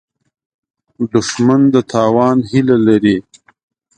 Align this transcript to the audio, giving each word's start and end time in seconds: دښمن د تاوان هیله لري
دښمن 1.11 1.61
د 1.73 1.75
تاوان 1.91 2.37
هیله 2.51 2.77
لري 2.87 3.17